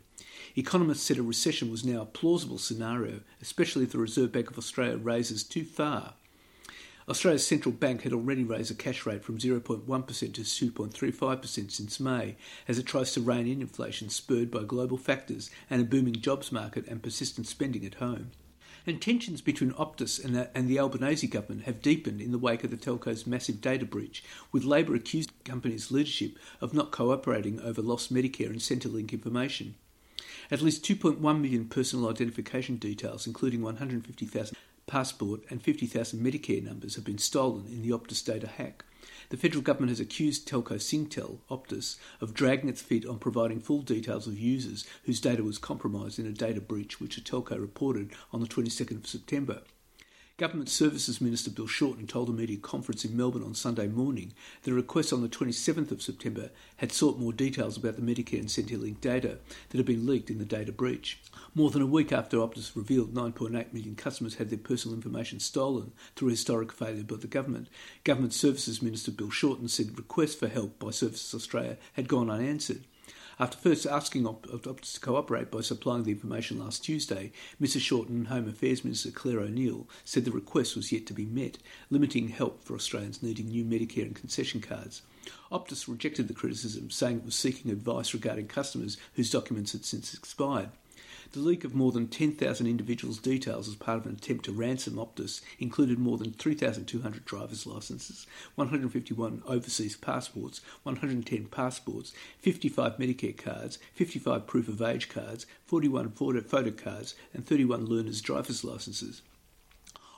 [0.56, 4.58] Economists said a recession was now a plausible scenario, especially if the Reserve Bank of
[4.58, 6.12] Australia raises too far.
[7.10, 9.84] Australia's central bank had already raised the cash rate from 0.1%
[10.32, 12.36] to 2.35% since May,
[12.68, 16.52] as it tries to rein in inflation spurred by global factors and a booming jobs
[16.52, 18.30] market and persistent spending at home.
[18.86, 22.62] And tensions between Optus and the, and the Albanese government have deepened in the wake
[22.62, 27.60] of the telco's massive data breach, with Labor accused the company's leadership of not cooperating
[27.60, 29.74] over lost Medicare and Centrelink information.
[30.48, 34.56] At least 2.1 million personal identification details, including 150,000
[34.90, 38.84] passport and 50,000 Medicare numbers, have been stolen in the Optus data hack.
[39.28, 43.82] The federal government has accused telco Singtel, Optus, of dragging its feet on providing full
[43.82, 48.10] details of users whose data was compromised in a data breach which the telco reported
[48.32, 49.62] on the 22nd of September.
[50.40, 54.72] Government Services Minister Bill Shorten told a media conference in Melbourne on Sunday morning that
[54.72, 56.48] a request on the 27th of September
[56.78, 60.38] had sought more details about the Medicare and Centrelink data that had been leaked in
[60.38, 61.20] the data breach.
[61.52, 65.90] More than a week after Optus revealed 9.8 million customers had their personal information stolen
[66.14, 67.66] through a historic failure by the government,
[68.04, 72.84] Government Services Minister Bill Shorten said requests for help by Services Australia had gone unanswered.
[73.40, 77.80] After first asking Optus to cooperate by supplying the information last Tuesday, Mrs.
[77.80, 81.58] Shorten and Home Affairs Minister Clare O'Neil said the request was yet to be met,
[81.90, 85.02] limiting help for Australians needing new Medicare and concession cards.
[85.50, 90.14] Optus rejected the criticism, saying it was seeking advice regarding customers whose documents had since
[90.14, 90.68] expired.
[91.32, 94.94] The leak of more than 10,000 individuals' details as part of an attempt to ransom
[94.94, 103.78] Optus included more than 3,200 driver's licenses, 151 overseas passports, 110 passports, 55 Medicare cards,
[103.94, 109.22] 55 proof of age cards, 41 photo cards, and 31 learners' driver's licenses.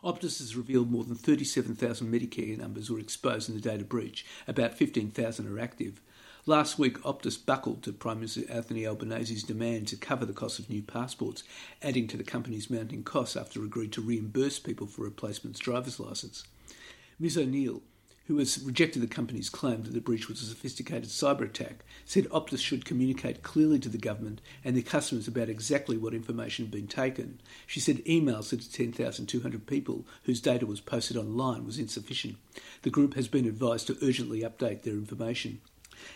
[0.02, 4.24] Optus has revealed more than 37,000 Medicare numbers were exposed in the data breach.
[4.48, 6.00] About 15,000 are active.
[6.44, 10.68] Last week, Optus buckled to Prime Minister Anthony Albanese's demand to cover the cost of
[10.68, 11.44] new passports,
[11.80, 16.42] adding to the company's mounting costs after agreeing to reimburse people for replacements driver's licence.
[17.20, 17.80] Ms O'Neil,
[18.26, 22.28] who has rejected the company's claim that the breach was a sophisticated cyber attack, said
[22.30, 26.72] Optus should communicate clearly to the government and their customers about exactly what information had
[26.72, 27.40] been taken.
[27.68, 32.34] She said emails to 10,200 people whose data was posted online was insufficient.
[32.82, 35.60] The group has been advised to urgently update their information.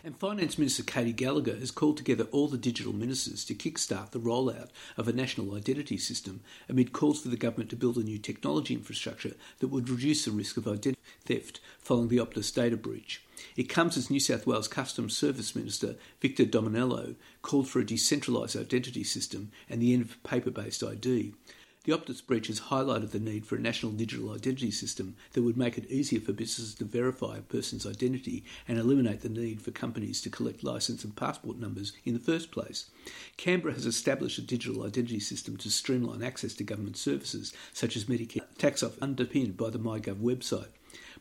[0.04, 4.20] And Finance Minister Katy Gallagher has called together all the digital ministers to kickstart the
[4.20, 8.18] rollout of a national identity system amid calls for the government to build a new
[8.18, 13.22] technology infrastructure that would reduce the risk of identity theft following the Optus data breach.
[13.56, 18.58] It comes as New South Wales Customer Service Minister Victor Dominello called for a decentralised
[18.58, 21.34] identity system and the end of paper based ID.
[21.86, 25.56] The Optus breach has highlighted the need for a national digital identity system that would
[25.56, 29.70] make it easier for businesses to verify a person's identity and eliminate the need for
[29.70, 32.90] companies to collect license and passport numbers in the first place.
[33.36, 38.06] Canberra has established a digital identity system to streamline access to government services such as
[38.06, 40.70] Medicare tax off underpinned by the MyGov website.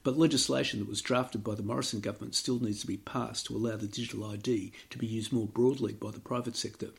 [0.01, 3.56] But legislation that was drafted by the Morrison government still needs to be passed to
[3.56, 6.89] allow the digital ID to be used more broadly by the private sector.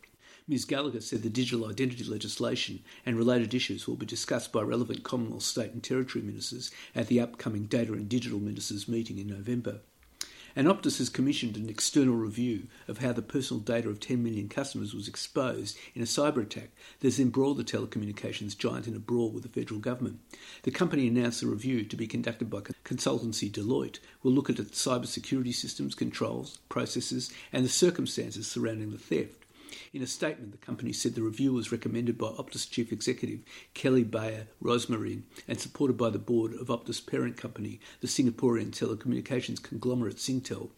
[0.48, 5.02] Ms Gallagher said the digital identity legislation and related issues will be discussed by relevant
[5.02, 9.80] Commonwealth, State and Territory ministers at the upcoming Data and Digital Ministers meeting in November.
[10.54, 14.48] And Optus has commissioned an external review of how the personal data of 10 million
[14.48, 16.70] customers was exposed in a cyber attack
[17.00, 20.20] that has embroiled the telecommunications giant in a brawl with the federal government.
[20.62, 24.86] The company announced the review to be conducted by consultancy Deloitte will look at its
[24.86, 29.45] cyber security systems, controls, processes, and the circumstances surrounding the theft.
[29.92, 33.40] In a statement, the company said the review was recommended by Optus Chief Executive
[33.74, 39.62] Kelly Bayer Rosmarin and supported by the board of Optus parent company, the Singaporean telecommunications
[39.62, 40.70] conglomerate Singtel.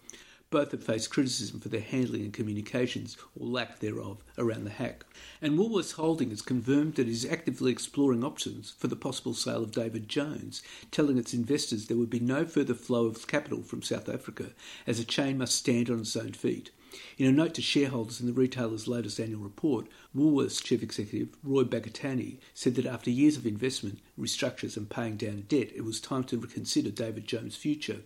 [0.50, 5.04] Both have faced criticism for their handling and communications, or lack thereof, around the hack.
[5.42, 9.62] And Woolworths Holding has confirmed that it is actively exploring options for the possible sale
[9.62, 13.82] of David Jones, telling its investors there would be no further flow of capital from
[13.82, 14.52] South Africa,
[14.86, 16.70] as a chain must stand on its own feet.
[17.16, 19.86] In a note to shareholders in the retailer's latest annual report,
[20.16, 25.42] Woolworths Chief Executive Roy Bagattini said that after years of investment, restructures and paying down
[25.48, 28.02] debt, it was time to reconsider David Jones' future.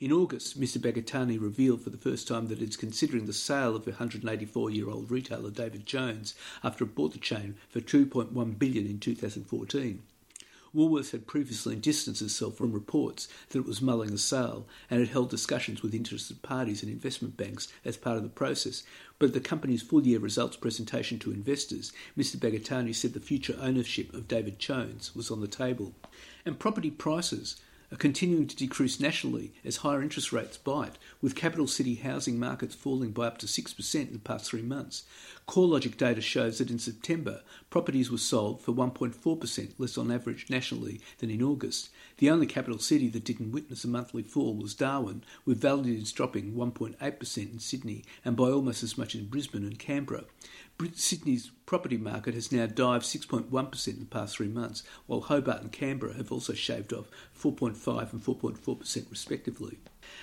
[0.00, 0.78] In August, Mr.
[0.78, 5.10] Bagattini revealed for the first time that it's considering the sale of 184 year old
[5.10, 6.34] retailer David Jones
[6.64, 10.02] after it bought the chain for 2.1 billion in 2014.
[10.78, 15.08] Woolworths had previously distanced itself from reports that it was mulling a sale and had
[15.08, 18.84] held discussions with interested parties and investment banks as part of the process.
[19.18, 22.36] But at the company's full year results presentation to investors, Mr.
[22.36, 25.94] Bagattini said the future ownership of David Jones was on the table.
[26.46, 27.56] And property prices
[27.90, 32.74] are continuing to decrease nationally as higher interest rates bite, with capital city housing markets
[32.74, 35.04] falling by up to 6% in the past three months.
[35.48, 37.40] CoreLogic data shows that in September,
[37.70, 41.88] properties were sold for 1.4% less on average nationally than in August.
[42.18, 46.52] The only capital city that didn't witness a monthly fall was Darwin, with values dropping
[46.52, 50.24] 1.8% in Sydney and by almost as much in Brisbane and Canberra.
[50.94, 55.72] Sydney's property market has now dived 6.1% in the past three months, while Hobart and
[55.72, 59.78] Canberra have also shaved off 4.5 and 4.4% respectively.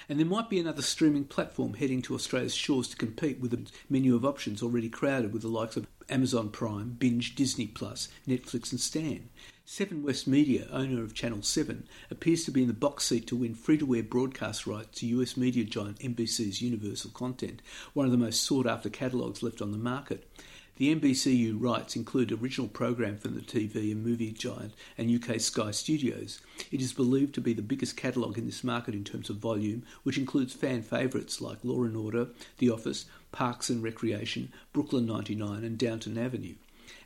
[0.07, 3.65] And there might be another streaming platform heading to Australia's shores to compete with a
[3.89, 8.71] menu of options already crowded with the likes of Amazon Prime, Binge, Disney Plus, Netflix,
[8.71, 9.29] and Stan.
[9.67, 13.35] Seven West Media, owner of Channel 7, appears to be in the box seat to
[13.35, 17.63] win free to air broadcast rights to US media giant NBC's Universal content,
[17.93, 20.29] one of the most sought after catalogues left on the market.
[20.77, 25.71] The NBCU rights include original program from the TV and movie giant and UK Sky
[25.71, 26.41] Studios.
[26.69, 29.83] It is believed to be the biggest catalogue in this market in terms of volume,
[30.03, 35.63] which includes fan favourites like Law and Order, The Office, Parks and Recreation, Brooklyn 99
[35.63, 36.57] and Downton Abbey.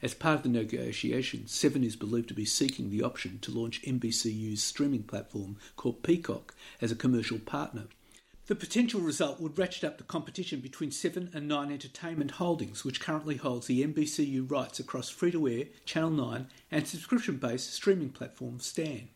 [0.02, 3.84] As part of the negotiations, Seven is believed to be seeking the option to launch
[3.84, 7.84] NBCU's streaming platform called Peacock as a commercial partner.
[8.50, 13.00] The potential result would ratchet up the competition between Seven and Nine Entertainment Holdings, which
[13.00, 18.10] currently holds the NBCU rights across free to air, Channel 9, and subscription based streaming
[18.10, 19.10] platform Stan.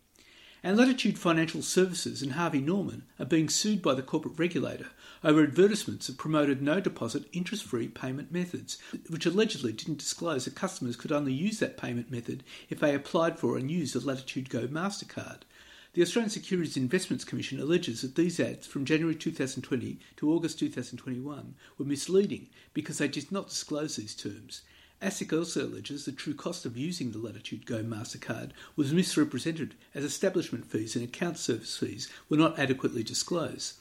[0.62, 4.90] And Latitude Financial Services and Harvey Norman are being sued by the corporate regulator
[5.24, 8.78] over advertisements that promoted no deposit interest free payment methods,
[9.10, 13.40] which allegedly didn't disclose that customers could only use that payment method if they applied
[13.40, 15.40] for and used a Latitude Go MasterCard.
[15.94, 21.54] The Australian Securities Investments Commission alleges that these ads from January 2020 to August 2021
[21.78, 24.64] were misleading because they did not disclose these terms.
[25.04, 30.04] ASIC also alleges the true cost of using the Latitude Go MasterCard was misrepresented as
[30.04, 33.74] establishment fees and account service fees were not adequately disclosed.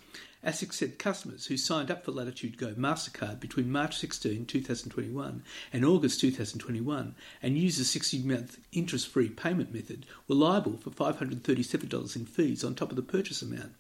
[0.44, 5.84] ASIC said customers who signed up for Latitude Go MasterCard between March 16, 2021 and
[5.84, 12.16] August 2021 and used the 60 month interest free payment method were liable for $537
[12.16, 13.72] in fees on top of the purchase amount.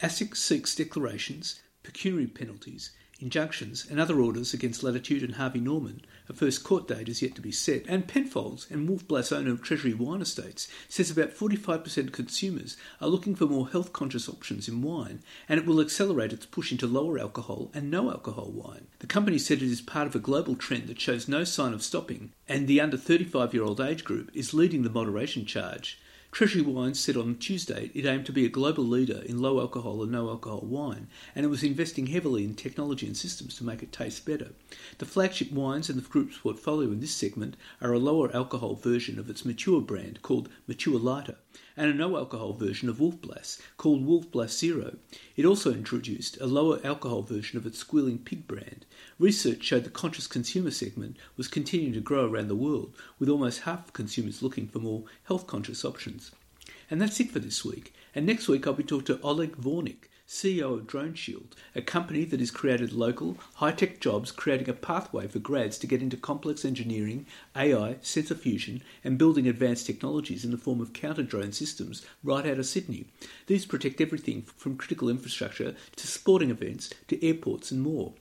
[0.00, 2.92] ASIC seeks declarations, pecuniary penalties,
[3.22, 6.02] injunctions, and other orders against Latitude and Harvey Norman.
[6.28, 7.84] A first court date is yet to be set.
[7.86, 12.76] And Penfolds and Wolf Blass, owner of Treasury Wine Estates, says about 45% of consumers
[13.00, 16.72] are looking for more health conscious options in wine, and it will accelerate its push
[16.72, 18.88] into lower alcohol and no alcohol wine.
[18.98, 21.82] The company said it is part of a global trend that shows no sign of
[21.82, 25.98] stopping, and the under 35 year old age group is leading the moderation charge.
[26.32, 30.02] Treasury Wines said on Tuesday it aimed to be a global leader in low alcohol
[30.02, 33.82] and no alcohol wine, and it was investing heavily in technology and systems to make
[33.82, 34.52] it taste better.
[34.96, 39.18] The flagship wines in the group's portfolio in this segment are a lower alcohol version
[39.18, 41.36] of its Matua brand called Matua Lighter,
[41.76, 44.96] and a no alcohol version of Wolf Blass called Wolf Blass Zero.
[45.36, 48.86] It also introduced a lower alcohol version of its Squealing Pig brand.
[49.18, 53.60] Research showed the conscious consumer segment was continuing to grow around the world, with almost
[53.60, 56.30] half of consumers looking for more health conscious options.
[56.90, 57.94] And that's it for this week.
[58.14, 62.24] And next week I'll be talking to Oleg Vornik, CEO of Drone Shield, a company
[62.24, 66.16] that has created local, high tech jobs, creating a pathway for grads to get into
[66.16, 71.52] complex engineering, AI, sensor fusion, and building advanced technologies in the form of counter drone
[71.52, 73.04] systems right out of Sydney.
[73.46, 78.14] These protect everything from critical infrastructure to sporting events to airports and more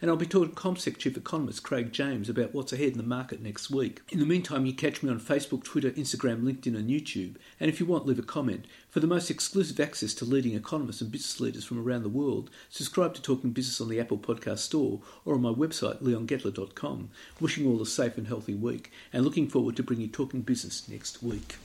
[0.00, 3.02] and I'll be talking to CommSec Chief Economist Craig James about what's ahead in the
[3.02, 4.00] market next week.
[4.10, 7.36] In the meantime, you catch me on Facebook, Twitter, Instagram, LinkedIn, and YouTube.
[7.58, 8.66] And if you want, leave a comment.
[8.88, 12.50] For the most exclusive access to leading economists and business leaders from around the world,
[12.68, 17.10] subscribe to Talking Business on the Apple Podcast Store or on my website, leongettler.com.
[17.40, 20.88] Wishing all a safe and healthy week, and looking forward to bringing you Talking Business
[20.88, 21.56] next week.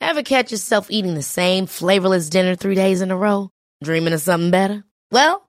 [0.00, 3.50] Ever catch yourself eating the same flavorless dinner three days in a row?
[3.84, 4.82] Dreaming of something better?
[5.12, 5.48] Well,